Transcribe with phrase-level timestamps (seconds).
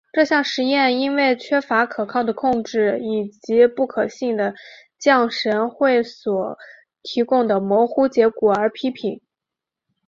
[0.13, 4.55] 这项实验因为缺乏可靠的控制以及不可信的
[4.97, 6.57] 降神会所
[7.03, 9.21] 提供的模糊结果而被批评。